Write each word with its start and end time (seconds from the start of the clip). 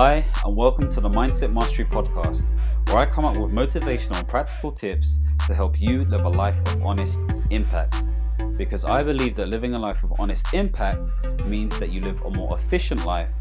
Hi, 0.00 0.24
and 0.44 0.54
welcome 0.54 0.88
to 0.90 1.00
the 1.00 1.08
Mindset 1.08 1.52
Mastery 1.52 1.84
Podcast, 1.84 2.44
where 2.86 2.98
I 2.98 3.06
come 3.06 3.24
up 3.24 3.36
with 3.36 3.50
motivational 3.50 4.18
and 4.18 4.28
practical 4.28 4.70
tips 4.70 5.18
to 5.48 5.54
help 5.56 5.80
you 5.80 6.04
live 6.04 6.24
a 6.24 6.28
life 6.28 6.56
of 6.68 6.84
honest 6.84 7.20
impact. 7.50 8.06
Because 8.56 8.84
I 8.84 9.02
believe 9.02 9.34
that 9.34 9.48
living 9.48 9.74
a 9.74 9.78
life 9.80 10.04
of 10.04 10.12
honest 10.20 10.54
impact 10.54 11.10
means 11.46 11.80
that 11.80 11.90
you 11.90 12.00
live 12.00 12.22
a 12.22 12.30
more 12.30 12.56
efficient 12.56 13.04
life, 13.04 13.32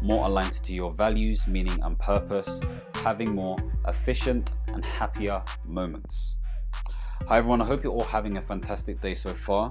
more 0.00 0.24
aligned 0.24 0.54
to 0.54 0.72
your 0.72 0.90
values, 0.90 1.46
meaning, 1.46 1.78
and 1.82 1.98
purpose, 1.98 2.62
having 2.94 3.34
more 3.34 3.58
efficient 3.86 4.52
and 4.68 4.82
happier 4.86 5.42
moments. 5.66 6.38
Hi, 7.28 7.36
everyone. 7.36 7.60
I 7.60 7.66
hope 7.66 7.82
you're 7.84 7.92
all 7.92 8.04
having 8.04 8.38
a 8.38 8.40
fantastic 8.40 9.02
day 9.02 9.12
so 9.12 9.34
far, 9.34 9.70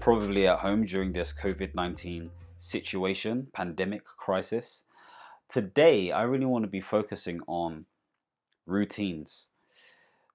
probably 0.00 0.48
at 0.48 0.60
home 0.60 0.86
during 0.86 1.12
this 1.12 1.34
COVID 1.34 1.74
19 1.74 2.30
situation, 2.56 3.48
pandemic 3.52 4.02
crisis. 4.06 4.84
Today, 5.54 6.10
I 6.10 6.24
really 6.24 6.46
want 6.46 6.64
to 6.64 6.68
be 6.68 6.80
focusing 6.80 7.40
on 7.46 7.86
routines. 8.66 9.50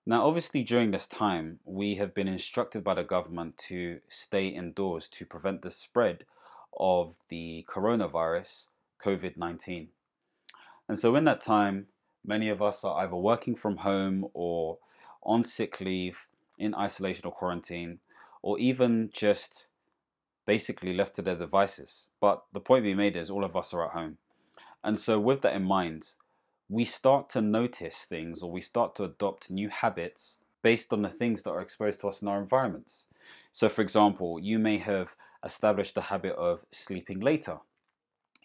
Now, 0.05 0.25
obviously, 0.25 0.63
during 0.63 0.91
this 0.91 1.07
time, 1.07 1.59
we 1.65 1.95
have 1.95 2.13
been 2.13 2.29
instructed 2.29 2.85
by 2.85 2.93
the 2.93 3.03
government 3.03 3.57
to 3.67 3.99
stay 4.07 4.47
indoors 4.47 5.09
to 5.09 5.25
prevent 5.25 5.61
the 5.61 5.71
spread 5.71 6.23
of 6.79 7.17
the 7.27 7.65
coronavirus, 7.67 8.69
COVID 9.03 9.35
19. 9.35 9.89
And 10.87 10.97
so, 10.97 11.13
in 11.17 11.25
that 11.25 11.41
time, 11.41 11.87
many 12.25 12.47
of 12.47 12.61
us 12.61 12.85
are 12.85 13.03
either 13.03 13.17
working 13.17 13.55
from 13.55 13.79
home 13.79 14.25
or 14.33 14.77
on 15.21 15.43
sick 15.43 15.81
leave, 15.81 16.29
in 16.57 16.73
isolation 16.73 17.25
or 17.25 17.33
quarantine, 17.33 17.99
or 18.41 18.57
even 18.57 19.09
just 19.11 19.67
basically 20.45 20.93
left 20.93 21.13
to 21.15 21.21
their 21.21 21.35
devices. 21.35 22.07
But 22.21 22.45
the 22.53 22.61
point 22.61 22.85
we 22.85 22.93
made 22.93 23.17
is 23.17 23.29
all 23.29 23.43
of 23.43 23.57
us 23.57 23.73
are 23.73 23.83
at 23.83 23.91
home. 23.91 24.17
And 24.83 24.97
so, 24.97 25.19
with 25.19 25.41
that 25.41 25.55
in 25.55 25.63
mind, 25.63 26.09
we 26.69 26.85
start 26.85 27.29
to 27.29 27.41
notice 27.41 28.05
things 28.05 28.43
or 28.43 28.51
we 28.51 28.61
start 28.61 28.95
to 28.95 29.03
adopt 29.03 29.49
new 29.49 29.69
habits 29.69 30.39
based 30.61 30.93
on 30.93 31.01
the 31.01 31.09
things 31.09 31.43
that 31.43 31.51
are 31.51 31.61
exposed 31.61 32.01
to 32.01 32.07
us 32.07 32.21
in 32.21 32.27
our 32.27 32.39
environments. 32.39 33.07
So, 33.51 33.69
for 33.69 33.81
example, 33.81 34.39
you 34.39 34.59
may 34.59 34.77
have 34.77 35.15
established 35.43 35.95
the 35.95 36.01
habit 36.01 36.35
of 36.35 36.65
sleeping 36.71 37.19
later. 37.19 37.57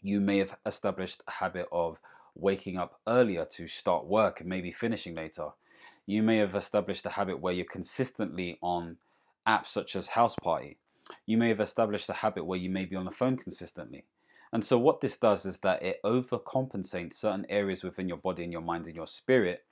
You 0.02 0.20
may 0.20 0.38
have 0.38 0.58
established 0.64 1.22
a 1.26 1.32
habit 1.32 1.66
of 1.70 1.98
waking 2.34 2.78
up 2.78 3.00
earlier 3.06 3.44
to 3.44 3.68
start 3.68 4.06
work 4.06 4.40
and 4.40 4.48
maybe 4.48 4.70
finishing 4.70 5.14
later. 5.14 5.50
You 6.06 6.22
may 6.22 6.38
have 6.38 6.54
established 6.54 7.06
a 7.06 7.10
habit 7.10 7.40
where 7.40 7.52
you're 7.52 7.64
consistently 7.64 8.58
on 8.60 8.98
apps 9.46 9.66
such 9.66 9.96
as 9.96 10.08
House 10.08 10.36
Party. 10.42 10.78
You 11.26 11.36
may 11.38 11.48
have 11.48 11.60
established 11.60 12.08
a 12.08 12.14
habit 12.14 12.44
where 12.44 12.58
you 12.58 12.70
may 12.70 12.84
be 12.84 12.96
on 12.96 13.04
the 13.04 13.10
phone 13.10 13.36
consistently. 13.36 14.04
And 14.54 14.64
so, 14.64 14.78
what 14.78 15.00
this 15.00 15.16
does 15.16 15.46
is 15.46 15.58
that 15.60 15.82
it 15.82 16.00
overcompensates 16.04 17.14
certain 17.14 17.44
areas 17.48 17.82
within 17.82 18.06
your 18.08 18.18
body 18.18 18.44
and 18.44 18.52
your 18.52 18.62
mind 18.62 18.86
and 18.86 18.94
your 18.94 19.08
spirit, 19.08 19.64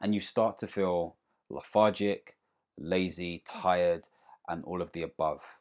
and 0.00 0.14
you 0.14 0.20
start 0.22 0.56
to 0.58 0.66
feel 0.66 1.16
lethargic, 1.50 2.38
lazy, 2.78 3.42
tired, 3.44 4.08
and 4.48 4.64
all 4.64 4.80
of 4.80 4.92
the 4.92 5.02
above. 5.02 5.58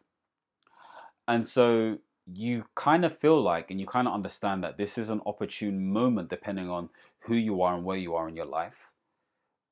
And 1.27 1.45
so, 1.45 1.97
you 2.25 2.63
kind 2.73 3.03
of 3.03 3.17
feel 3.17 3.41
like 3.41 3.69
and 3.69 3.81
you 3.81 3.85
kind 3.85 4.07
of 4.07 4.13
understand 4.13 4.63
that 4.63 4.77
this 4.77 4.97
is 4.97 5.09
an 5.09 5.19
opportune 5.25 5.91
moment 5.91 6.29
depending 6.29 6.69
on 6.69 6.87
who 7.19 7.35
you 7.35 7.61
are 7.61 7.75
and 7.75 7.83
where 7.83 7.97
you 7.97 8.15
are 8.15 8.29
in 8.29 8.37
your 8.37 8.45
life, 8.45 8.91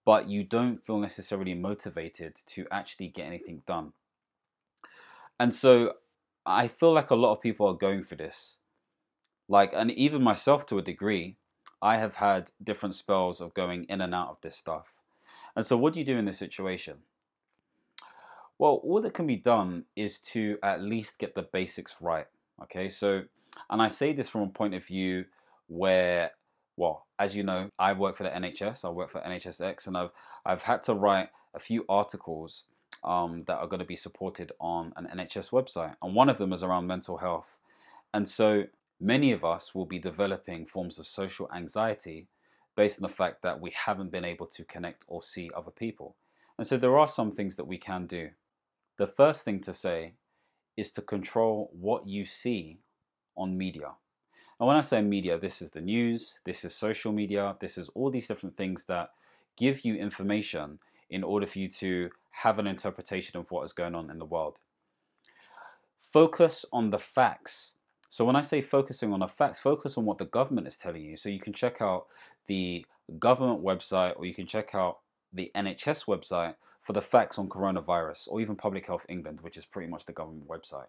but 0.04 0.28
you 0.28 0.44
don't 0.44 0.76
feel 0.76 1.00
necessarily 1.00 1.54
motivated 1.54 2.36
to 2.46 2.68
actually 2.70 3.08
get 3.08 3.28
anything 3.28 3.62
done. 3.66 3.94
And 5.40 5.56
so, 5.56 5.94
I 6.46 6.68
feel 6.68 6.92
like 6.92 7.12
a 7.12 7.16
lot 7.16 7.32
of 7.32 7.42
people 7.42 7.68
are 7.68 7.74
going 7.74 8.04
through 8.04 8.18
this 8.18 8.58
like, 9.52 9.74
and 9.76 9.92
even 9.92 10.24
myself 10.24 10.66
to 10.68 10.78
a 10.78 10.82
degree, 10.82 11.36
I 11.82 11.98
have 11.98 12.16
had 12.16 12.52
different 12.64 12.96
spells 12.96 13.42
of 13.42 13.54
going 13.54 13.84
in 13.90 14.00
and 14.00 14.16
out 14.16 14.30
of 14.30 14.40
this 14.40 14.56
stuff. 14.56 14.94
And 15.58 15.66
so, 15.66 15.76
what 15.76 15.94
do 15.94 16.00
you 16.00 16.06
do 16.06 16.18
in 16.18 16.24
this 16.24 16.38
situation? 16.38 17.00
Well, 18.58 18.80
all 18.82 19.02
that 19.02 19.14
can 19.14 19.28
be 19.28 19.36
done 19.36 19.84
is 19.94 20.20
to 20.20 20.58
at 20.64 20.82
least 20.82 21.20
get 21.20 21.36
the 21.36 21.42
basics 21.42 21.98
right. 22.02 22.28
Okay, 22.64 22.88
so, 22.88 23.24
and 23.70 23.82
I 23.82 23.90
say 23.90 24.14
this 24.14 24.30
from 24.30 24.44
a 24.44 24.48
point 24.48 24.74
of 24.74 24.86
view 24.86 25.26
where, 25.68 26.32
well, 26.78 27.08
as 27.20 27.36
you 27.36 27.44
know, 27.44 27.68
I 27.78 27.92
work 27.92 28.16
for 28.16 28.24
the 28.24 28.30
NHS, 28.30 28.86
I 28.86 28.90
work 28.90 29.10
for 29.10 29.20
NHSX, 29.20 29.86
and 29.86 29.98
I've 29.98 30.12
I've 30.46 30.64
had 30.64 30.82
to 30.84 30.94
write 30.94 31.28
a 31.54 31.60
few 31.60 31.84
articles 31.90 32.68
um, 33.04 33.40
that 33.48 33.58
are 33.58 33.68
going 33.68 33.82
to 33.82 33.86
be 33.86 33.98
supported 33.98 34.54
on 34.62 34.94
an 34.96 35.10
NHS 35.14 35.52
website, 35.52 35.96
and 36.02 36.16
one 36.16 36.30
of 36.30 36.38
them 36.38 36.54
is 36.54 36.64
around 36.64 36.88
mental 36.88 37.18
health. 37.18 37.58
And 38.14 38.26
so, 38.26 38.66
many 39.02 39.32
of 39.32 39.44
us 39.44 39.74
will 39.74 39.88
be 39.88 40.00
developing 40.00 40.66
forms 40.66 41.00
of 41.00 41.08
social 41.08 41.50
anxiety 41.54 42.28
based 42.76 43.00
on 43.00 43.04
the 43.04 43.14
fact 43.14 43.42
that 43.42 43.60
we 43.60 43.72
haven't 43.72 44.12
been 44.12 44.24
able 44.24 44.46
to 44.46 44.64
connect 44.64 45.06
or 45.08 45.24
see 45.24 45.50
other 45.58 45.72
people. 45.72 46.16
And 46.58 46.68
so 46.68 46.78
there 46.78 46.98
are 46.98 47.08
some 47.08 47.32
things 47.32 47.56
that 47.56 47.66
we 47.66 47.78
can 47.78 48.06
do. 48.06 48.30
The 48.98 49.08
first 49.08 49.44
thing 49.44 49.60
to 49.62 49.74
say 49.74 50.14
is 50.78 50.92
to 50.94 51.02
control 51.02 51.72
what 51.74 52.08
you 52.08 52.24
see 52.24 52.80
on 53.36 53.58
media. 53.58 53.94
And 54.60 54.68
when 54.68 54.78
I 54.78 54.82
say 54.82 55.02
media, 55.02 55.40
this 55.40 55.62
is 55.62 55.72
the 55.72 55.82
news, 55.82 56.40
this 56.46 56.64
is 56.64 56.76
social 56.76 57.12
media, 57.12 57.56
this 57.60 57.80
is 57.80 57.90
all 57.90 58.12
these 58.12 58.28
different 58.28 58.56
things 58.56 58.86
that 58.86 59.10
give 59.58 59.84
you 59.84 59.96
information 59.96 60.78
in 61.10 61.24
order 61.24 61.48
for 61.48 61.58
you 61.58 61.68
to 61.68 62.12
have 62.30 62.60
an 62.60 62.68
interpretation 62.68 63.40
of 63.40 63.50
what 63.50 63.64
is 63.64 63.74
going 63.74 63.96
on 63.96 64.12
in 64.12 64.20
the 64.20 64.26
world. 64.26 64.60
Focus 65.98 66.66
on 66.72 66.92
the 66.92 67.00
facts 67.00 67.76
so 68.12 68.26
when 68.26 68.36
I 68.36 68.42
say 68.42 68.62
focusing 68.62 69.14
on 69.14 69.22
the 69.22 69.28
facts, 69.28 69.62
focus 69.62 69.98
on 69.98 70.04
what 70.04 70.18
the 70.18 70.26
government 70.26 70.68
is 70.68 70.76
telling 70.76 71.02
you. 71.02 71.16
So 71.16 71.30
you 71.30 71.40
can 71.40 71.54
check 71.54 71.82
out 71.82 72.08
the 72.46 72.86
government 73.20 73.64
website 73.64 74.18
or 74.18 74.26
you 74.26 74.34
can 74.34 74.46
check 74.46 74.76
out 74.76 74.98
the 75.32 75.50
NHS 75.56 76.08
website 76.08 76.56
for 76.82 76.92
the 76.92 77.00
facts 77.02 77.40
on 77.40 77.48
coronavirus 77.48 78.28
or 78.30 78.42
even 78.42 78.58
Public 78.58 78.86
Health 78.86 79.06
England, 79.08 79.40
which 79.40 79.56
is 79.56 79.64
pretty 79.64 79.90
much 79.90 80.06
the 80.06 80.12
government 80.12 80.50
website. 80.50 80.88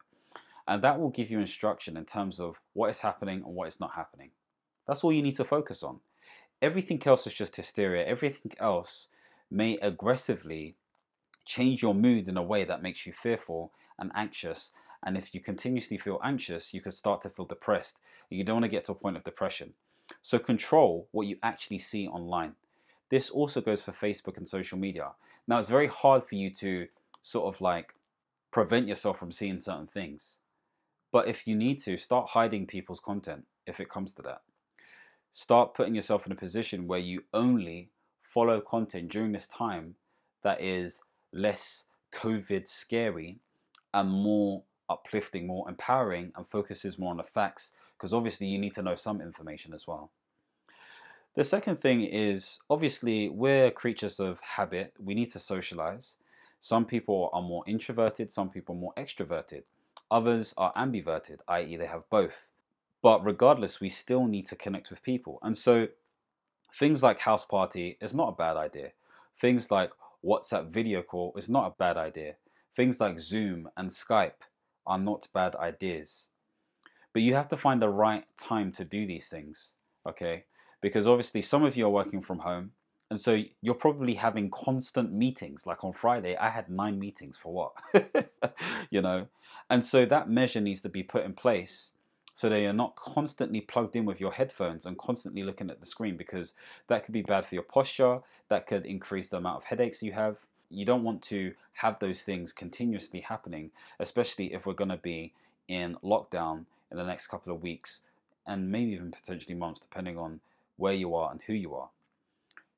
And 0.66 0.82
that 0.82 0.98
will 0.98 1.10
give 1.10 1.30
you 1.30 1.38
instruction 1.38 1.96
in 1.96 2.06
terms 2.06 2.40
of 2.40 2.60
what 2.72 2.90
is 2.90 2.98
happening 2.98 3.44
and 3.46 3.54
what 3.54 3.68
is 3.68 3.78
not 3.78 3.94
happening. 3.94 4.30
That's 4.88 5.04
all 5.04 5.12
you 5.12 5.22
need 5.22 5.36
to 5.36 5.44
focus 5.44 5.84
on. 5.84 6.00
Everything 6.60 7.00
else 7.06 7.24
is 7.28 7.34
just 7.34 7.54
hysteria. 7.54 8.04
Everything 8.04 8.50
else 8.58 9.06
may 9.48 9.76
aggressively 9.76 10.74
change 11.44 11.82
your 11.82 11.94
mood 11.94 12.26
in 12.26 12.36
a 12.36 12.42
way 12.42 12.64
that 12.64 12.82
makes 12.82 13.06
you 13.06 13.12
fearful 13.12 13.70
and 13.96 14.10
anxious 14.16 14.72
and 15.02 15.16
if 15.16 15.34
you 15.34 15.40
continuously 15.40 15.98
feel 15.98 16.20
anxious, 16.22 16.72
you 16.72 16.80
could 16.80 16.94
start 16.94 17.20
to 17.22 17.30
feel 17.30 17.44
depressed. 17.44 17.98
You 18.30 18.44
don't 18.44 18.56
want 18.56 18.64
to 18.64 18.70
get 18.70 18.84
to 18.84 18.92
a 18.92 18.96
point 18.96 19.16
of 19.16 19.24
depression. 19.24 19.74
So 20.20 20.38
control 20.38 21.08
what 21.10 21.26
you 21.26 21.36
actually 21.42 21.78
see 21.78 22.06
online. 22.06 22.54
This 23.08 23.28
also 23.28 23.60
goes 23.60 23.82
for 23.82 23.92
Facebook 23.92 24.36
and 24.36 24.48
social 24.48 24.78
media. 24.78 25.10
Now, 25.46 25.58
it's 25.58 25.68
very 25.68 25.88
hard 25.88 26.22
for 26.22 26.34
you 26.34 26.50
to 26.50 26.86
sort 27.20 27.52
of 27.52 27.60
like 27.60 27.94
prevent 28.50 28.88
yourself 28.88 29.18
from 29.18 29.32
seeing 29.32 29.58
certain 29.58 29.86
things. 29.86 30.38
But 31.10 31.28
if 31.28 31.46
you 31.46 31.54
need 31.54 31.78
to, 31.80 31.96
start 31.96 32.30
hiding 32.30 32.66
people's 32.66 33.00
content 33.00 33.44
if 33.66 33.80
it 33.80 33.90
comes 33.90 34.12
to 34.14 34.22
that. 34.22 34.42
Start 35.30 35.74
putting 35.74 35.94
yourself 35.94 36.26
in 36.26 36.32
a 36.32 36.36
position 36.36 36.86
where 36.86 36.98
you 36.98 37.24
only 37.34 37.90
follow 38.22 38.60
content 38.60 39.10
during 39.10 39.32
this 39.32 39.48
time 39.48 39.96
that 40.42 40.60
is 40.60 41.02
less 41.32 41.84
COVID 42.12 42.66
scary 42.68 43.38
and 43.94 44.10
more 44.10 44.62
uplifting, 44.92 45.46
more 45.46 45.68
empowering, 45.68 46.32
and 46.36 46.46
focuses 46.46 46.98
more 46.98 47.10
on 47.10 47.16
the 47.16 47.22
facts 47.22 47.72
because 47.96 48.12
obviously 48.12 48.48
you 48.48 48.58
need 48.58 48.74
to 48.74 48.82
know 48.82 48.96
some 48.96 49.20
information 49.20 49.72
as 49.72 49.86
well. 49.86 50.10
The 51.34 51.44
second 51.44 51.76
thing 51.76 52.02
is 52.02 52.58
obviously 52.68 53.28
we're 53.28 53.70
creatures 53.70 54.20
of 54.20 54.40
habit, 54.40 54.92
we 54.98 55.14
need 55.14 55.30
to 55.30 55.38
socialize. 55.38 56.16
Some 56.60 56.84
people 56.84 57.30
are 57.32 57.42
more 57.42 57.64
introverted, 57.66 58.30
some 58.30 58.50
people 58.50 58.74
more 58.74 58.92
extroverted. 58.98 59.62
Others 60.10 60.52
are 60.58 60.72
ambiverted, 60.74 61.38
i.e., 61.48 61.76
they 61.76 61.86
have 61.86 62.08
both. 62.10 62.48
But 63.02 63.24
regardless, 63.24 63.80
we 63.80 63.88
still 63.88 64.26
need 64.26 64.46
to 64.46 64.56
connect 64.56 64.90
with 64.90 65.02
people. 65.02 65.38
And 65.42 65.56
so 65.56 65.88
things 66.72 67.02
like 67.02 67.20
House 67.20 67.44
Party 67.44 67.96
is 68.00 68.14
not 68.14 68.28
a 68.28 68.36
bad 68.36 68.56
idea. 68.56 68.92
Things 69.38 69.70
like 69.70 69.92
WhatsApp 70.24 70.68
video 70.68 71.02
call 71.02 71.32
is 71.36 71.48
not 71.48 71.66
a 71.66 71.74
bad 71.78 71.96
idea. 71.96 72.34
Things 72.76 73.00
like 73.00 73.18
Zoom 73.18 73.68
and 73.76 73.90
Skype 73.90 74.42
are 74.86 74.98
not 74.98 75.28
bad 75.32 75.54
ideas. 75.56 76.28
But 77.12 77.22
you 77.22 77.34
have 77.34 77.48
to 77.48 77.56
find 77.56 77.80
the 77.80 77.88
right 77.88 78.24
time 78.36 78.72
to 78.72 78.84
do 78.84 79.06
these 79.06 79.28
things, 79.28 79.74
okay? 80.06 80.44
Because 80.80 81.06
obviously, 81.06 81.42
some 81.42 81.62
of 81.62 81.76
you 81.76 81.86
are 81.86 81.90
working 81.90 82.22
from 82.22 82.40
home, 82.40 82.72
and 83.10 83.20
so 83.20 83.42
you're 83.60 83.74
probably 83.74 84.14
having 84.14 84.48
constant 84.50 85.12
meetings. 85.12 85.66
Like 85.66 85.84
on 85.84 85.92
Friday, 85.92 86.34
I 86.36 86.48
had 86.48 86.70
nine 86.70 86.98
meetings 86.98 87.36
for 87.36 87.52
what? 87.52 87.72
you 88.90 89.02
know? 89.02 89.28
And 89.68 89.84
so 89.84 90.06
that 90.06 90.30
measure 90.30 90.62
needs 90.62 90.80
to 90.80 90.88
be 90.88 91.02
put 91.02 91.24
in 91.24 91.34
place 91.34 91.92
so 92.34 92.48
that 92.48 92.58
you're 92.58 92.72
not 92.72 92.96
constantly 92.96 93.60
plugged 93.60 93.96
in 93.96 94.06
with 94.06 94.18
your 94.18 94.32
headphones 94.32 94.86
and 94.86 94.96
constantly 94.96 95.42
looking 95.42 95.68
at 95.68 95.80
the 95.80 95.86
screen 95.86 96.16
because 96.16 96.54
that 96.88 97.04
could 97.04 97.12
be 97.12 97.20
bad 97.20 97.44
for 97.44 97.54
your 97.54 97.64
posture, 97.64 98.20
that 98.48 98.66
could 98.66 98.86
increase 98.86 99.28
the 99.28 99.36
amount 99.36 99.58
of 99.58 99.64
headaches 99.64 100.02
you 100.02 100.12
have, 100.12 100.38
you 100.72 100.84
don't 100.84 101.04
want 101.04 101.22
to 101.22 101.52
have 101.74 101.98
those 102.00 102.22
things 102.22 102.52
continuously 102.52 103.20
happening, 103.20 103.70
especially 103.98 104.52
if 104.52 104.66
we're 104.66 104.72
going 104.72 104.90
to 104.90 104.96
be 104.96 105.32
in 105.68 105.96
lockdown 106.02 106.64
in 106.90 106.96
the 106.96 107.04
next 107.04 107.28
couple 107.28 107.52
of 107.52 107.62
weeks 107.62 108.02
and 108.46 108.70
maybe 108.70 108.92
even 108.92 109.10
potentially 109.10 109.54
months, 109.54 109.80
depending 109.80 110.18
on 110.18 110.40
where 110.76 110.92
you 110.92 111.14
are 111.14 111.30
and 111.30 111.40
who 111.46 111.52
you 111.52 111.74
are. 111.74 111.90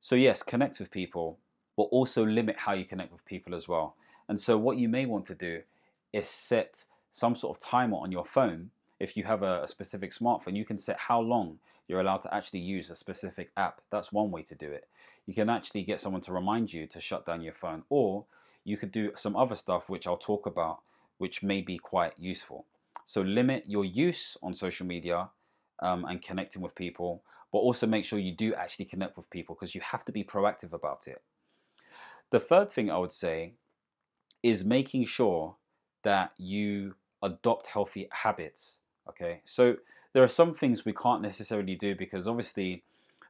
So, 0.01 0.15
yes, 0.15 0.43
connect 0.43 0.79
with 0.79 0.91
people, 0.91 1.39
but 1.77 1.85
also 1.85 2.25
limit 2.25 2.57
how 2.59 2.73
you 2.75 2.85
connect 2.85 3.13
with 3.13 3.25
people 3.25 3.55
as 3.55 3.67
well. 3.67 3.97
And 4.29 4.39
so, 4.39 4.59
what 4.59 4.77
you 4.77 4.89
may 4.89 5.07
want 5.07 5.25
to 5.27 5.35
do 5.35 5.63
is 6.13 6.29
set 6.29 6.87
some 7.11 7.35
sort 7.35 7.57
of 7.57 7.63
timer 7.63 7.97
on 7.97 8.13
your 8.13 8.25
phone. 8.25 8.71
If 9.05 9.19
you 9.19 9.25
have 9.25 9.43
a, 9.43 9.63
a 9.65 9.69
specific 9.69 10.13
smartphone, 10.13 10.57
you 10.57 10.65
can 10.65 10.79
set 10.79 10.99
how 10.99 11.21
long 11.21 11.59
you're 11.87 12.01
allowed 12.01 12.23
to 12.23 12.35
actually 12.35 12.61
use 12.61 12.89
a 12.89 12.97
specific 12.97 13.51
app. 13.55 13.83
That's 13.91 14.11
one 14.11 14.31
way 14.31 14.43
to 14.45 14.55
do 14.55 14.71
it. 14.73 14.89
You 15.27 15.35
can 15.35 15.51
actually 15.51 15.83
get 15.83 16.01
someone 16.01 16.23
to 16.23 16.33
remind 16.33 16.73
you 16.73 16.87
to 16.87 17.01
shut 17.01 17.27
down 17.27 17.43
your 17.43 17.53
phone, 17.53 17.83
or 17.91 18.25
you 18.65 18.79
could 18.79 18.93
do 18.93 19.13
some 19.15 19.37
other 19.37 19.57
stuff 19.57 19.91
which 19.91 20.07
I'll 20.07 20.17
talk 20.17 20.47
about, 20.47 20.79
which 21.19 21.43
may 21.43 21.61
be 21.61 21.77
quite 21.77 22.15
useful. 22.19 22.65
So 23.05 23.21
limit 23.21 23.65
your 23.67 23.85
use 23.85 24.39
on 24.43 24.55
social 24.55 24.87
media 24.87 25.29
um, 25.81 26.07
and 26.07 26.23
connecting 26.23 26.63
with 26.63 26.75
people, 26.75 27.23
but 27.53 27.59
also 27.59 27.87
make 27.87 28.07
sure 28.07 28.19
you 28.19 28.33
do 28.33 28.55
actually 28.55 28.87
connect 28.87 29.19
with 29.19 29.29
people 29.29 29.55
because 29.55 29.75
you 29.75 29.83
have 29.83 30.05
to 30.07 30.13
be 30.13 30.25
proactive 30.25 30.73
about 30.73 31.07
it. 31.07 31.21
The 32.31 32.41
third 32.41 32.71
thing 32.71 32.91
I 32.91 32.97
would 32.97 33.13
say 33.13 33.53
is 34.43 34.65
making 34.65 35.05
sure 35.05 35.57
that 36.05 36.33
you 36.39 36.95
adopt 37.23 37.67
healthy 37.67 38.09
habits. 38.11 38.79
Okay, 39.09 39.41
so 39.45 39.77
there 40.13 40.23
are 40.23 40.29
some 40.29 40.55
things 40.55 40.85
we 40.85 40.93
can't 40.93 41.23
necessarily 41.23 41.75
do 41.75 41.95
because 41.95 42.27
obviously 42.27 42.83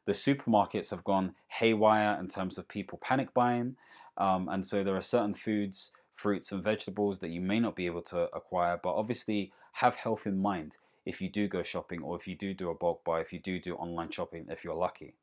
the 0.04 0.12
supermarkets 0.12 0.90
have 0.90 1.04
gone 1.04 1.34
haywire 1.48 2.16
in 2.20 2.28
terms 2.28 2.58
of 2.58 2.68
people 2.68 2.98
panic 2.98 3.32
buying. 3.34 3.76
Um, 4.16 4.48
and 4.48 4.64
so 4.64 4.84
there 4.84 4.96
are 4.96 5.00
certain 5.00 5.34
foods, 5.34 5.92
fruits, 6.12 6.52
and 6.52 6.62
vegetables 6.62 7.18
that 7.20 7.30
you 7.30 7.40
may 7.40 7.58
not 7.58 7.74
be 7.74 7.86
able 7.86 8.02
to 8.02 8.28
acquire, 8.34 8.78
but 8.80 8.94
obviously 8.94 9.50
have 9.72 9.96
health 9.96 10.26
in 10.26 10.40
mind 10.40 10.76
if 11.04 11.20
you 11.20 11.28
do 11.28 11.48
go 11.48 11.62
shopping 11.62 12.02
or 12.02 12.16
if 12.16 12.28
you 12.28 12.34
do 12.34 12.54
do 12.54 12.70
a 12.70 12.74
bulk 12.74 13.04
buy, 13.04 13.20
if 13.20 13.32
you 13.32 13.38
do 13.38 13.58
do 13.58 13.74
online 13.74 14.10
shopping, 14.10 14.46
if 14.48 14.64
you're 14.64 14.74
lucky. 14.74 15.14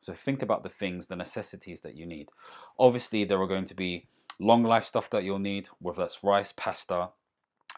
So 0.00 0.12
think 0.12 0.42
about 0.42 0.62
the 0.62 0.68
things, 0.68 1.08
the 1.08 1.16
necessities 1.16 1.80
that 1.82 1.96
you 1.96 2.06
need. 2.06 2.30
Obviously, 2.78 3.24
there 3.24 3.40
are 3.40 3.46
going 3.46 3.64
to 3.66 3.74
be 3.74 4.06
long 4.38 4.62
life 4.62 4.84
stuff 4.84 5.10
that 5.10 5.24
you'll 5.24 5.38
need, 5.38 5.68
whether 5.80 6.02
that's 6.02 6.22
rice, 6.22 6.52
pasta, 6.52 7.10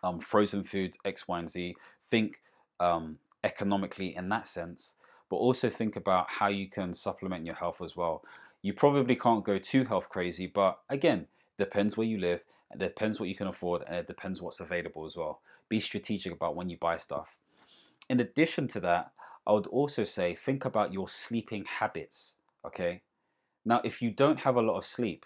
um, 0.03 0.21
frozen 0.21 0.62
foods, 0.62 0.99
X, 1.05 1.27
Y, 1.27 1.38
and 1.38 1.50
Z. 1.50 1.77
Think 2.10 2.42
um, 2.78 3.18
economically 3.44 4.14
in 4.16 4.28
that 4.30 4.46
sense, 4.46 4.96
but 5.28 5.36
also 5.36 5.70
think 5.70 5.96
about 5.96 6.30
how 6.30 6.48
you 6.48 6.68
can 6.68 6.92
supplement 6.92 7.46
your 7.46 7.54
health 7.54 7.80
as 7.80 7.96
well. 7.96 8.24
You 8.62 8.74
probably 8.74 9.16
can't 9.16 9.44
go 9.44 9.58
too 9.58 9.84
health 9.84 10.08
crazy, 10.08 10.46
but 10.46 10.80
again, 10.88 11.26
depends 11.58 11.96
where 11.96 12.06
you 12.06 12.18
live, 12.18 12.44
it 12.72 12.78
depends 12.78 13.18
what 13.18 13.28
you 13.28 13.34
can 13.34 13.46
afford, 13.46 13.82
and 13.86 13.96
it 13.96 14.06
depends 14.06 14.42
what's 14.42 14.60
available 14.60 15.06
as 15.06 15.16
well. 15.16 15.40
Be 15.68 15.80
strategic 15.80 16.32
about 16.32 16.56
when 16.56 16.68
you 16.68 16.76
buy 16.76 16.96
stuff. 16.96 17.36
In 18.08 18.20
addition 18.20 18.68
to 18.68 18.80
that, 18.80 19.12
I 19.46 19.52
would 19.52 19.66
also 19.68 20.04
say 20.04 20.34
think 20.34 20.64
about 20.64 20.92
your 20.92 21.08
sleeping 21.08 21.64
habits. 21.64 22.36
Okay. 22.64 23.02
Now, 23.64 23.80
if 23.84 24.02
you 24.02 24.10
don't 24.10 24.40
have 24.40 24.56
a 24.56 24.62
lot 24.62 24.76
of 24.76 24.84
sleep, 24.84 25.24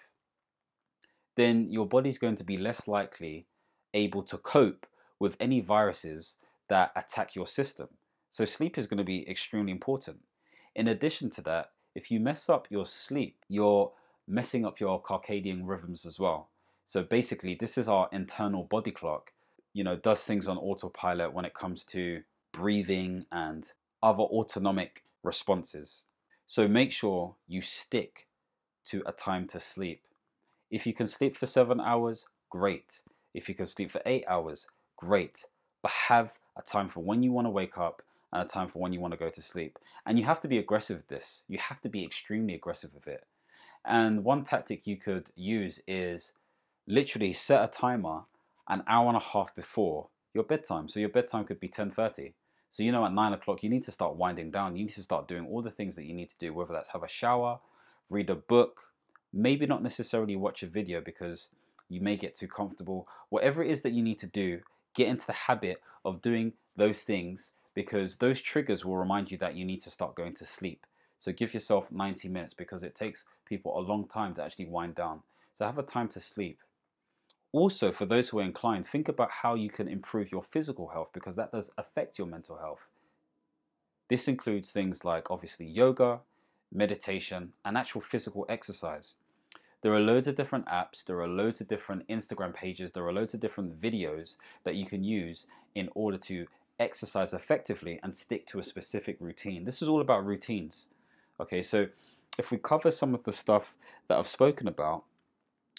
then 1.37 1.71
your 1.71 1.87
body's 1.87 2.19
going 2.19 2.37
to 2.37 2.45
be 2.45 2.57
less 2.57 2.87
likely 2.87 3.47
able 3.93 4.23
to 4.25 4.39
cope 4.39 4.87
with 5.19 5.37
any 5.41 5.61
viruses 5.61 6.37
that 6.69 6.93
attack 6.97 7.35
your 7.35 7.47
system. 7.47 7.89
So 8.31 8.45
sleep 8.45 8.79
is 8.79 8.87
going 8.87 8.99
to 8.99 9.05
be 9.05 9.29
extremely 9.29 9.73
important. 9.73 10.21
In 10.75 10.89
addition 10.89 11.31
to 11.31 11.43
that, 11.43 11.71
if 11.95 12.11
you 12.11 12.19
mess 12.19 12.49
up 12.49 12.67
your 12.71 12.87
sleep, 12.87 13.37
you're 13.49 13.93
messing 14.27 14.65
up 14.65 14.81
your 14.81 15.01
circadian 15.03 15.63
rhythms 15.65 16.05
as 16.05 16.19
well. 16.19 16.49
So 16.87 17.03
basically, 17.03 17.55
this 17.55 17.79
is 17.79 17.89
our 17.89 18.09
internal 18.13 18.65
body 18.65 18.91
clock. 18.91 19.33
You 19.73 19.85
know, 19.85 19.97
does 19.97 20.25
things 20.25 20.49
on 20.49 20.59
autopilot 20.59 21.33
when 21.33 21.45
it 21.45 21.55
comes 21.55 21.85
to 21.85 22.23
breathing 22.53 23.27
and 23.33 23.73
other 24.03 24.23
autonomic 24.23 25.05
responses. 25.23 26.05
So 26.47 26.69
make 26.69 26.93
sure 26.93 27.37
you 27.49 27.61
stick 27.61 28.27
to 28.85 29.03
a 29.07 29.13
time 29.13 29.47
to 29.49 29.61
sleep. 29.61 30.03
If 30.71 30.87
you 30.87 30.93
can 30.93 31.07
sleep 31.07 31.37
for 31.37 31.47
seven 31.47 31.81
hours, 31.81 32.27
great. 32.51 33.03
If 33.33 33.49
you 33.49 33.55
can 33.55 33.67
sleep 33.67 33.91
for 33.91 34.03
eight 34.05 34.25
hours, 34.29 34.69
great. 34.97 35.47
But 35.83 35.93
have 36.09 36.39
a 36.57 36.63
time 36.63 36.89
for 36.89 37.03
when 37.03 37.23
you 37.23 37.33
want 37.33 37.47
to 37.47 37.51
wake 37.51 37.79
up 37.79 38.03
and 38.33 38.43
a 38.43 38.47
time 38.47 38.69
for 38.69 38.81
when 38.81 38.93
you 38.93 39.01
want 39.01 39.13
to 39.13 39.19
go 39.19 39.31
to 39.31 39.43
sleep. 39.43 39.79
And 40.07 40.19
you 40.19 40.25
have 40.25 40.41
to 40.41 40.49
be 40.49 40.59
aggressive 40.59 40.99
with 40.99 41.09
this. 41.09 41.45
You 41.49 41.59
have 41.59 41.81
to 41.83 41.89
be 41.89 42.05
extremely 42.05 42.55
aggressive 42.55 42.93
with 42.95 43.07
it. 43.09 43.25
And 43.85 44.25
one 44.25 44.45
tactic 44.45 44.87
you 44.87 44.97
could 44.97 45.31
use 45.37 45.81
is 45.87 46.33
literally 46.87 47.33
set 47.33 47.65
a 47.65 47.69
timer 47.69 48.23
an 48.69 48.83
hour 48.87 49.09
and 49.09 49.17
a 49.17 49.21
half 49.21 49.55
before 49.55 50.09
your 50.33 50.45
bedtime. 50.45 50.89
So 50.89 51.01
your 51.01 51.09
bedtime 51.09 51.45
could 51.45 51.61
be 51.61 51.69
10:30. 51.69 52.33
So 52.71 52.83
you 52.83 52.93
know 52.93 53.05
at 53.05 53.13
nine 53.13 53.33
o'clock 53.33 53.63
you 53.63 53.71
need 53.71 53.85
to 53.85 53.93
start 53.93 54.17
winding 54.17 54.51
down. 54.51 54.77
You 54.77 54.85
need 54.85 54.95
to 54.95 55.03
start 55.03 55.29
doing 55.29 55.47
all 55.47 55.63
the 55.63 55.71
things 55.71 55.97
that 55.97 56.05
you 56.05 56.15
need 56.15 56.29
to 56.31 56.39
do, 56.39 56.53
whether 56.53 56.73
that's 56.73 56.91
have 56.91 57.03
a 57.03 57.09
shower, 57.09 57.61
read 58.11 58.31
a 58.31 58.35
book, 58.35 58.93
maybe 59.33 59.67
not 59.67 59.83
necessarily 59.83 60.35
watch 60.35 60.63
a 60.63 60.67
video 60.67 61.01
because 61.01 61.51
you 61.89 62.01
may 62.01 62.17
get 62.17 62.35
too 62.35 62.49
comfortable. 62.49 63.07
Whatever 63.29 63.63
it 63.63 63.71
is 63.71 63.83
that 63.83 63.93
you 63.93 64.03
need 64.03 64.19
to 64.19 64.27
do, 64.27 64.61
get 64.95 65.09
into 65.09 65.27
the 65.27 65.33
habit 65.33 65.83
of 66.05 66.23
doing 66.23 66.53
those 66.77 67.03
things 67.03 67.53
because 67.75 68.19
those 68.19 68.41
triggers 68.41 68.85
will 68.85 68.97
remind 68.97 69.31
you 69.31 69.39
that 69.39 69.57
you 69.57 69.65
need 69.65 69.81
to 69.83 69.91
start 69.91 70.15
going 70.15 70.35
to 70.35 70.45
sleep. 70.45 70.87
So 71.19 71.33
give 71.33 71.55
yourself 71.55 71.91
90 71.91 72.29
minutes 72.29 72.55
because 72.55 72.83
it 72.83 72.95
takes 72.95 73.25
people 73.47 73.79
a 73.79 73.81
long 73.81 74.07
time 74.07 74.35
to 74.35 74.45
actually 74.45 74.67
wind 74.67 74.95
down. 74.95 75.23
So 75.53 75.65
have 75.65 75.79
a 75.79 75.83
time 75.83 76.09
to 76.09 76.21
sleep. 76.21 76.59
Also, 77.53 77.93
for 77.93 78.05
those 78.05 78.29
who 78.29 78.41
are 78.41 78.45
inclined, 78.45 78.85
think 78.85 79.09
about 79.09 79.31
how 79.31 79.55
you 79.55 79.71
can 79.71 79.87
improve 79.87 80.33
your 80.33 80.43
physical 80.43 80.89
health 80.89 81.11
because 81.13 81.37
that 81.37 81.53
does 81.53 81.71
affect 81.79 82.19
your 82.19 82.27
mental 82.27 82.59
health. 82.59 82.89
This 84.09 84.29
includes 84.29 84.71
things 84.71 85.05
like 85.05 85.31
obviously 85.31 85.67
yoga, 85.67 86.21
meditation, 86.73 87.53
and 87.65 87.79
actual 87.79 88.01
physical 88.01 88.45
exercise. 88.49 89.19
There 89.85 89.93
are 89.93 90.01
loads 90.01 90.27
of 90.27 90.35
different 90.35 90.65
apps, 90.65 91.05
there 91.05 91.21
are 91.21 91.29
loads 91.29 91.61
of 91.61 91.69
different 91.69 92.09
Instagram 92.09 92.55
pages, 92.55 92.93
there 92.93 93.07
are 93.07 93.13
loads 93.13 93.35
of 93.35 93.41
different 93.41 93.79
videos 93.79 94.39
that 94.63 94.77
you 94.77 94.87
can 94.87 95.05
use 95.05 95.47
in 95.75 95.91
order 95.95 96.17
to 96.17 96.47
exercise 96.81 97.35
effectively 97.35 98.01
and 98.03 98.15
stick 98.15 98.47
to 98.47 98.59
a 98.59 98.63
specific 98.63 99.19
routine. 99.21 99.67
This 99.67 99.83
is 99.83 99.89
all 99.91 100.01
about 100.01 100.25
routines. 100.25 100.89
Okay, 101.39 101.61
so 101.61 101.89
if 102.39 102.51
we 102.51 102.57
cover 102.57 102.91
some 102.91 103.13
of 103.13 103.25
the 103.25 103.33
stuff 103.33 103.77
that 104.09 104.17
I've 104.17 104.27
spoken 104.27 104.69
about, 104.69 105.05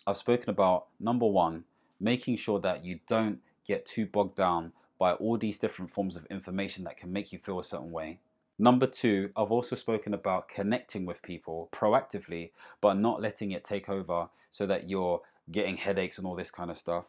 I've 0.06 0.18
spoken 0.18 0.52
about 0.52 0.86
number 1.00 1.26
one, 1.26 1.64
making 2.00 2.36
sure 2.36 2.60
that 2.60 2.86
you 2.86 3.00
don't 3.08 3.40
get 3.66 3.88
too 3.88 4.06
bogged 4.06 4.36
down 4.36 4.74
by 5.00 5.14
all 5.14 5.36
these 5.36 5.58
different 5.58 5.90
forms 5.90 6.16
of 6.16 6.28
information 6.28 6.84
that 6.84 6.98
can 6.98 7.12
make 7.12 7.34
you 7.34 7.40
feel 7.40 7.58
a 7.58 7.64
certain 7.64 7.92
way. 7.92 8.20
Number 8.58 8.88
two, 8.88 9.32
I've 9.36 9.52
also 9.52 9.76
spoken 9.76 10.14
about 10.14 10.48
connecting 10.48 11.06
with 11.06 11.22
people 11.22 11.70
proactively, 11.72 12.52
but 12.82 12.94
not 12.96 13.22
letting 13.22 13.52
it 13.52 13.64
take 13.64 13.90
over 13.90 14.30
so 14.50 14.66
that 14.66 14.90
you're 14.90 15.22
getting 15.52 15.78
headaches 15.78 16.18
and 16.18 16.26
all 16.26 16.36
this 16.36 16.52
kind 16.52 16.72
of 16.72 16.78
stuff. 16.78 17.06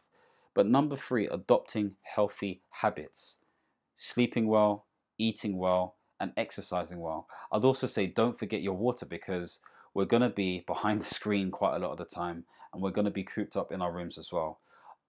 But 0.54 0.66
number 0.66 0.96
three, 0.96 1.28
adopting 1.28 1.96
healthy 2.02 2.62
habits 2.70 3.38
sleeping 3.96 4.46
well, 4.46 4.84
eating 5.18 5.56
well, 5.56 5.96
and 6.20 6.32
exercising 6.36 7.00
well. 7.00 7.26
I'd 7.50 7.64
also 7.64 7.86
say 7.86 8.06
don't 8.06 8.38
forget 8.38 8.62
your 8.62 8.76
water 8.76 9.06
because 9.06 9.60
we're 9.92 10.04
going 10.04 10.22
to 10.22 10.30
be 10.30 10.60
behind 10.66 11.00
the 11.00 11.06
screen 11.06 11.50
quite 11.50 11.76
a 11.76 11.78
lot 11.78 11.92
of 11.92 11.98
the 11.98 12.04
time 12.04 12.44
and 12.72 12.82
we're 12.82 12.90
going 12.90 13.06
to 13.06 13.10
be 13.10 13.24
cooped 13.24 13.56
up 13.56 13.72
in 13.72 13.82
our 13.82 13.92
rooms 13.92 14.18
as 14.18 14.30
well. 14.30 14.60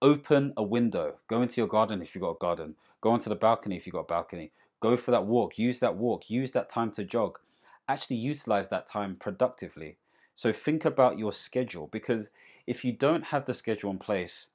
Open 0.02 0.54
a 0.56 0.64
window. 0.64 1.16
Go 1.28 1.42
into 1.42 1.60
your 1.60 1.68
garden 1.68 2.02
if 2.02 2.14
you've 2.14 2.22
got 2.22 2.32
a 2.32 2.40
garden. 2.40 2.76
Go 3.02 3.12
onto 3.12 3.30
the 3.30 3.36
balcony 3.36 3.76
if 3.76 3.86
you've 3.86 3.94
got 3.94 4.02
a 4.02 4.04
balcony. 4.06 4.52
Go 4.80 4.96
for 4.96 5.12
that 5.12 5.26
walk. 5.26 5.58
Use 5.58 5.80
that 5.80 5.96
walk. 5.96 6.30
Use 6.30 6.52
that 6.52 6.70
time 6.70 6.92
to 6.92 7.04
jog. 7.04 7.40
Actually, 7.88 8.18
utilize 8.18 8.70
that 8.70 8.86
time 8.86 9.16
productively. 9.16 9.98
So 10.36 10.52
think 10.52 10.86
about 10.86 11.18
your 11.18 11.32
schedule 11.32 11.88
because 11.92 12.30
if 12.68 12.86
you 12.86 12.92
don't 12.92 13.26
have 13.26 13.46
the 13.46 13.54
schedule 13.54 13.90
in 13.90 13.98
place, 13.98 14.52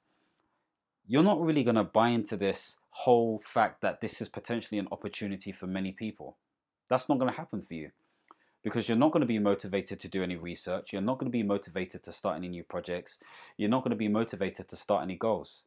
you're 1.07 1.23
not 1.23 1.41
really 1.41 1.63
going 1.63 1.75
to 1.75 1.83
buy 1.83 2.09
into 2.09 2.37
this 2.37 2.77
whole 2.91 3.39
fact 3.39 3.81
that 3.81 3.99
this 3.99 4.21
is 4.21 4.29
potentially 4.29 4.79
an 4.79 4.87
opportunity 4.91 5.51
for 5.51 5.67
many 5.67 5.91
people. 5.91 6.37
That's 6.89 7.09
not 7.09 7.19
going 7.19 7.31
to 7.31 7.37
happen 7.37 7.61
for 7.61 7.73
you 7.73 7.91
because 8.63 8.87
you're 8.87 8.97
not 8.97 9.11
going 9.11 9.21
to 9.21 9.27
be 9.27 9.39
motivated 9.39 9.99
to 9.99 10.07
do 10.07 10.23
any 10.23 10.37
research. 10.37 10.93
You're 10.93 11.01
not 11.01 11.19
going 11.19 11.29
to 11.29 11.37
be 11.37 11.43
motivated 11.43 12.03
to 12.03 12.13
start 12.13 12.37
any 12.37 12.47
new 12.47 12.63
projects. 12.63 13.19
You're 13.57 13.69
not 13.69 13.83
going 13.83 13.91
to 13.91 13.97
be 13.97 14.07
motivated 14.07 14.69
to 14.69 14.75
start 14.77 15.03
any 15.03 15.17
goals 15.17 15.63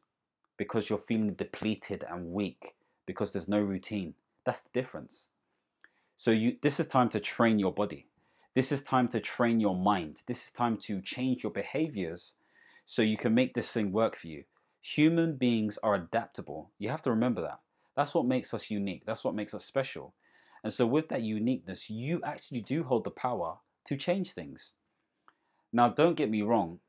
because 0.57 0.89
you're 0.89 0.97
feeling 0.97 1.33
depleted 1.33 2.03
and 2.09 2.31
weak 2.31 2.73
because 3.05 3.31
there's 3.31 3.47
no 3.47 3.59
routine. 3.59 4.15
That's 4.47 4.61
the 4.61 4.69
difference. 4.71 5.31
So 6.15 6.31
you 6.31 6.55
this 6.61 6.79
is 6.79 6.87
time 6.87 7.09
to 7.09 7.19
train 7.19 7.59
your 7.59 7.73
body. 7.73 8.07
This 8.55 8.71
is 8.71 8.81
time 8.81 9.09
to 9.09 9.19
train 9.19 9.59
your 9.59 9.75
mind. 9.75 10.23
This 10.25 10.45
is 10.45 10.53
time 10.53 10.77
to 10.87 11.01
change 11.01 11.43
your 11.43 11.51
behaviors 11.51 12.35
so 12.85 13.01
you 13.01 13.17
can 13.17 13.35
make 13.35 13.55
this 13.55 13.69
thing 13.69 13.91
work 13.91 14.15
for 14.15 14.27
you. 14.27 14.45
Human 14.79 15.35
beings 15.35 15.77
are 15.83 15.95
adaptable. 15.95 16.71
You 16.79 16.87
have 16.87 17.01
to 17.01 17.09
remember 17.09 17.41
that. 17.41 17.59
That's 17.97 18.15
what 18.15 18.25
makes 18.25 18.53
us 18.53 18.71
unique. 18.71 19.03
That's 19.05 19.25
what 19.25 19.35
makes 19.35 19.53
us 19.53 19.65
special. 19.65 20.13
And 20.63 20.71
so, 20.71 20.87
with 20.87 21.09
that 21.09 21.23
uniqueness, 21.23 21.89
you 21.89 22.21
actually 22.23 22.61
do 22.61 22.85
hold 22.85 23.03
the 23.03 23.11
power 23.11 23.57
to 23.83 23.97
change 23.97 24.31
things. 24.31 24.75
Now, 25.73 25.89
don't 25.89 26.15
get 26.15 26.29
me 26.29 26.41
wrong, 26.41 26.79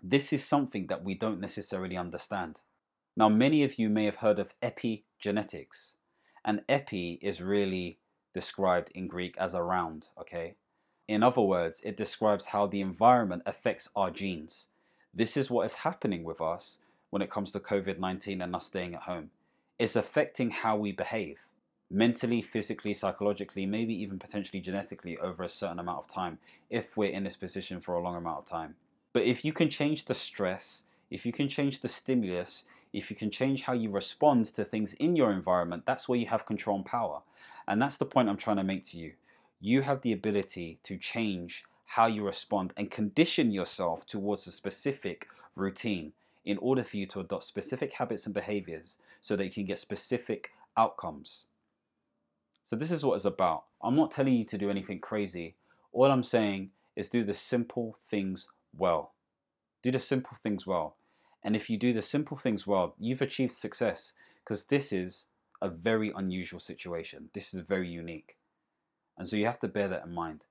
this 0.00 0.32
is 0.32 0.44
something 0.44 0.86
that 0.86 1.02
we 1.02 1.16
don't 1.16 1.40
necessarily 1.40 1.96
understand. 1.96 2.60
Now, 3.16 3.28
many 3.28 3.64
of 3.64 3.80
you 3.80 3.90
may 3.90 4.04
have 4.04 4.16
heard 4.16 4.38
of 4.38 4.54
epigenetics, 4.60 5.96
And 6.44 6.62
epi 6.68 7.18
is 7.22 7.40
really 7.40 7.98
described 8.32 8.90
in 8.94 9.06
Greek 9.06 9.36
as 9.38 9.54
around, 9.54 10.08
okay? 10.18 10.56
In 11.06 11.22
other 11.22 11.42
words, 11.42 11.80
it 11.84 11.96
describes 11.96 12.46
how 12.46 12.66
the 12.66 12.80
environment 12.80 13.42
affects 13.46 13.88
our 13.94 14.10
genes. 14.10 14.68
This 15.12 15.36
is 15.36 15.50
what 15.50 15.66
is 15.66 15.74
happening 15.76 16.24
with 16.24 16.40
us 16.40 16.80
when 17.10 17.22
it 17.22 17.30
comes 17.30 17.52
to 17.52 17.60
COVID 17.60 17.98
19 17.98 18.40
and 18.40 18.56
us 18.56 18.66
staying 18.66 18.94
at 18.94 19.02
home. 19.02 19.30
It's 19.78 19.96
affecting 19.96 20.50
how 20.50 20.76
we 20.76 20.92
behave 20.92 21.38
mentally, 21.90 22.42
physically, 22.42 22.94
psychologically, 22.94 23.66
maybe 23.66 23.94
even 23.94 24.18
potentially 24.18 24.60
genetically 24.60 25.16
over 25.18 25.42
a 25.42 25.48
certain 25.48 25.78
amount 25.78 25.98
of 25.98 26.08
time 26.08 26.38
if 26.70 26.96
we're 26.96 27.12
in 27.12 27.24
this 27.24 27.36
position 27.36 27.80
for 27.80 27.94
a 27.94 28.02
long 28.02 28.16
amount 28.16 28.38
of 28.38 28.44
time. 28.44 28.74
But 29.12 29.22
if 29.22 29.44
you 29.44 29.52
can 29.52 29.70
change 29.70 30.06
the 30.06 30.14
stress, 30.14 30.84
if 31.10 31.24
you 31.24 31.32
can 31.32 31.48
change 31.48 31.80
the 31.80 31.88
stimulus, 31.88 32.64
if 32.94 33.10
you 33.10 33.16
can 33.16 33.30
change 33.30 33.62
how 33.62 33.72
you 33.72 33.90
respond 33.90 34.44
to 34.46 34.64
things 34.64 34.92
in 34.94 35.16
your 35.16 35.32
environment, 35.32 35.84
that's 35.84 36.08
where 36.08 36.18
you 36.18 36.26
have 36.26 36.46
control 36.46 36.76
and 36.76 36.86
power. 36.86 37.22
And 37.66 37.82
that's 37.82 37.96
the 37.96 38.06
point 38.06 38.28
I'm 38.28 38.36
trying 38.36 38.58
to 38.58 38.62
make 38.62 38.84
to 38.84 38.98
you. 38.98 39.14
You 39.60 39.82
have 39.82 40.02
the 40.02 40.12
ability 40.12 40.78
to 40.84 40.96
change 40.96 41.64
how 41.86 42.06
you 42.06 42.24
respond 42.24 42.72
and 42.76 42.90
condition 42.92 43.50
yourself 43.50 44.06
towards 44.06 44.46
a 44.46 44.52
specific 44.52 45.26
routine 45.56 46.12
in 46.44 46.56
order 46.58 46.84
for 46.84 46.96
you 46.96 47.06
to 47.06 47.20
adopt 47.20 47.42
specific 47.42 47.94
habits 47.94 48.26
and 48.26 48.34
behaviors 48.34 48.98
so 49.20 49.34
that 49.34 49.44
you 49.44 49.50
can 49.50 49.64
get 49.64 49.80
specific 49.80 50.52
outcomes. 50.76 51.46
So, 52.62 52.76
this 52.76 52.90
is 52.90 53.04
what 53.04 53.14
it's 53.16 53.24
about. 53.24 53.64
I'm 53.82 53.96
not 53.96 54.12
telling 54.12 54.34
you 54.34 54.44
to 54.44 54.58
do 54.58 54.70
anything 54.70 55.00
crazy. 55.00 55.56
All 55.92 56.10
I'm 56.10 56.22
saying 56.22 56.70
is 56.94 57.08
do 57.08 57.24
the 57.24 57.34
simple 57.34 57.96
things 58.08 58.48
well. 58.76 59.12
Do 59.82 59.90
the 59.90 59.98
simple 59.98 60.36
things 60.42 60.66
well. 60.66 60.96
And 61.44 61.54
if 61.54 61.68
you 61.68 61.76
do 61.76 61.92
the 61.92 62.02
simple 62.02 62.36
things 62.36 62.66
well, 62.66 62.94
you've 62.98 63.22
achieved 63.22 63.52
success 63.52 64.14
because 64.42 64.66
this 64.66 64.92
is 64.92 65.26
a 65.60 65.68
very 65.68 66.10
unusual 66.16 66.58
situation. 66.58 67.28
This 67.34 67.52
is 67.52 67.60
very 67.60 67.88
unique. 67.88 68.36
And 69.18 69.28
so 69.28 69.36
you 69.36 69.44
have 69.44 69.60
to 69.60 69.68
bear 69.68 69.88
that 69.88 70.06
in 70.06 70.12
mind. 70.12 70.46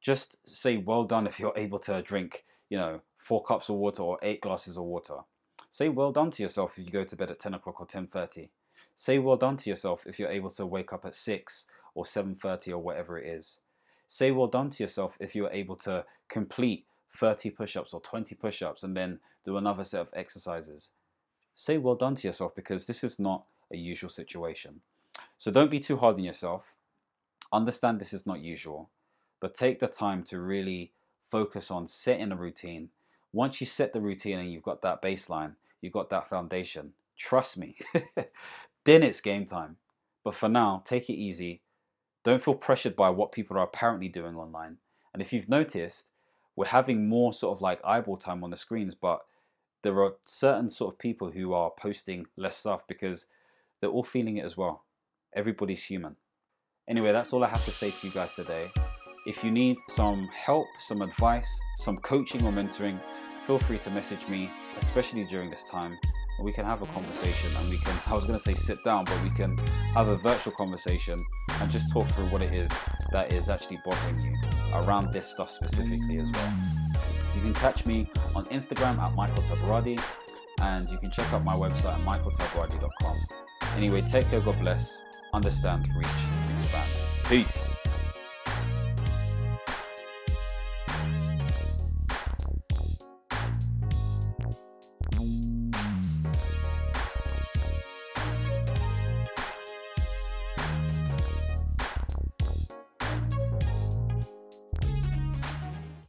Just 0.00 0.46
say 0.46 0.76
well 0.76 1.04
done 1.04 1.26
if 1.26 1.40
you're 1.40 1.54
able 1.56 1.78
to 1.80 2.02
drink, 2.02 2.44
you 2.68 2.76
know, 2.76 3.00
four 3.16 3.42
cups 3.42 3.68
of 3.70 3.76
water 3.76 4.02
or 4.02 4.18
eight 4.22 4.42
glasses 4.42 4.76
of 4.76 4.84
water. 4.84 5.20
Say 5.70 5.88
well 5.88 6.12
done 6.12 6.30
to 6.30 6.42
yourself 6.42 6.78
if 6.78 6.84
you 6.84 6.90
go 6.90 7.04
to 7.04 7.16
bed 7.16 7.30
at 7.30 7.38
10 7.38 7.54
o'clock 7.54 7.80
or 7.80 7.86
10.30. 7.86 8.48
Say 8.94 9.18
well 9.18 9.36
done 9.36 9.56
to 9.56 9.70
yourself 9.70 10.04
if 10.06 10.18
you're 10.18 10.30
able 10.30 10.50
to 10.50 10.66
wake 10.66 10.92
up 10.92 11.04
at 11.04 11.14
6 11.14 11.66
or 11.94 12.04
7.30 12.04 12.72
or 12.72 12.78
whatever 12.78 13.18
it 13.18 13.26
is. 13.26 13.60
Say 14.06 14.30
well 14.30 14.48
done 14.48 14.70
to 14.70 14.82
yourself 14.82 15.16
if 15.20 15.34
you're 15.34 15.50
able 15.50 15.76
to 15.76 16.04
complete 16.28 16.84
30 17.10 17.50
push-ups 17.50 17.92
or 17.92 18.00
20 18.00 18.34
push-ups 18.34 18.82
and 18.82 18.96
then 18.96 19.18
do 19.44 19.56
another 19.56 19.84
set 19.84 20.00
of 20.00 20.10
exercises. 20.14 20.92
Say 21.54 21.78
well 21.78 21.94
done 21.94 22.14
to 22.16 22.28
yourself 22.28 22.54
because 22.54 22.86
this 22.86 23.02
is 23.02 23.18
not 23.18 23.44
a 23.72 23.76
usual 23.76 24.10
situation. 24.10 24.80
So 25.38 25.50
don't 25.50 25.70
be 25.70 25.80
too 25.80 25.96
hard 25.96 26.16
on 26.16 26.24
yourself. 26.24 26.76
Understand 27.52 28.00
this 28.00 28.12
is 28.12 28.26
not 28.26 28.40
usual, 28.40 28.90
but 29.40 29.54
take 29.54 29.80
the 29.80 29.88
time 29.88 30.22
to 30.24 30.40
really 30.40 30.92
focus 31.24 31.70
on 31.70 31.86
setting 31.86 32.32
a 32.32 32.36
routine. 32.36 32.90
Once 33.32 33.60
you 33.60 33.66
set 33.66 33.92
the 33.92 34.00
routine 34.00 34.38
and 34.38 34.52
you've 34.52 34.62
got 34.62 34.82
that 34.82 35.02
baseline, 35.02 35.54
you've 35.80 35.92
got 35.92 36.10
that 36.10 36.28
foundation, 36.28 36.92
trust 37.16 37.58
me, 37.58 37.76
then 38.84 39.02
it's 39.02 39.20
game 39.20 39.44
time. 39.44 39.76
But 40.22 40.34
for 40.34 40.48
now, 40.48 40.82
take 40.84 41.08
it 41.08 41.14
easy. 41.14 41.62
Don't 42.22 42.42
feel 42.42 42.54
pressured 42.54 42.94
by 42.94 43.10
what 43.10 43.32
people 43.32 43.56
are 43.56 43.64
apparently 43.64 44.08
doing 44.08 44.36
online. 44.36 44.76
And 45.12 45.22
if 45.22 45.32
you've 45.32 45.48
noticed, 45.48 46.06
we're 46.60 46.66
having 46.66 47.08
more 47.08 47.32
sort 47.32 47.56
of 47.56 47.62
like 47.62 47.80
eyeball 47.82 48.18
time 48.18 48.44
on 48.44 48.50
the 48.50 48.56
screens, 48.56 48.94
but 48.94 49.22
there 49.82 49.98
are 50.02 50.12
certain 50.26 50.68
sort 50.68 50.92
of 50.92 50.98
people 50.98 51.30
who 51.30 51.54
are 51.54 51.70
posting 51.70 52.26
less 52.36 52.54
stuff 52.54 52.86
because 52.86 53.28
they're 53.80 53.88
all 53.88 54.04
feeling 54.04 54.36
it 54.36 54.44
as 54.44 54.58
well. 54.58 54.84
Everybody's 55.34 55.82
human. 55.82 56.16
Anyway, 56.86 57.12
that's 57.12 57.32
all 57.32 57.42
I 57.42 57.48
have 57.48 57.64
to 57.64 57.70
say 57.70 57.90
to 57.90 58.06
you 58.06 58.12
guys 58.12 58.34
today. 58.34 58.70
If 59.26 59.42
you 59.42 59.50
need 59.50 59.78
some 59.88 60.28
help, 60.28 60.66
some 60.80 61.00
advice, 61.00 61.48
some 61.76 61.96
coaching 61.96 62.44
or 62.44 62.52
mentoring, 62.52 63.00
feel 63.46 63.58
free 63.58 63.78
to 63.78 63.90
message 63.92 64.28
me, 64.28 64.50
especially 64.82 65.24
during 65.24 65.48
this 65.48 65.64
time 65.64 65.96
we 66.42 66.52
can 66.52 66.64
have 66.64 66.82
a 66.82 66.86
conversation 66.86 67.50
and 67.60 67.70
we 67.70 67.76
can 67.78 67.94
i 68.06 68.14
was 68.14 68.24
going 68.24 68.38
to 68.38 68.42
say 68.42 68.54
sit 68.54 68.82
down 68.84 69.04
but 69.04 69.22
we 69.22 69.30
can 69.30 69.56
have 69.94 70.08
a 70.08 70.16
virtual 70.16 70.52
conversation 70.54 71.22
and 71.60 71.70
just 71.70 71.90
talk 71.90 72.06
through 72.08 72.26
what 72.26 72.42
it 72.42 72.52
is 72.52 72.70
that 73.10 73.32
is 73.32 73.48
actually 73.48 73.78
bothering 73.84 74.20
you 74.22 74.34
around 74.74 75.12
this 75.12 75.26
stuff 75.26 75.50
specifically 75.50 76.18
as 76.18 76.30
well. 76.32 76.52
You 77.34 77.40
can 77.42 77.54
catch 77.54 77.86
me 77.86 78.08
on 78.34 78.44
instagram 78.46 78.98
at 78.98 79.14
michael 79.14 79.42
tabaradi 79.42 80.00
and 80.62 80.88
you 80.90 80.98
can 80.98 81.10
check 81.10 81.32
out 81.32 81.44
my 81.44 81.54
website 81.54 81.94
at 81.94 82.00
michaeltabaradi.com 82.00 83.16
anyway 83.76 84.02
take 84.02 84.28
care 84.30 84.40
god 84.40 84.58
bless 84.60 85.04
understand 85.32 85.88
reach 85.96 86.06
expand. 86.52 87.28
Peace 87.28 87.79